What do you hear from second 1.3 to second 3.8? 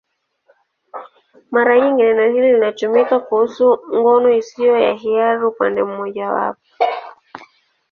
Mara nyingi neno hili linatumika kuhusu